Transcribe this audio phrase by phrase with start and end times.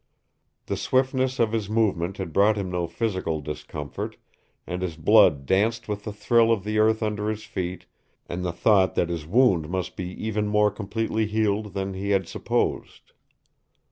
[0.65, 4.17] The swiftness of his movement had brought him no physical discomfort,
[4.65, 7.85] and his blood danced with the thrill of the earth under his feet
[8.27, 12.27] and the thought that his wound must be even more completely healed than he had
[12.27, 13.11] supposed.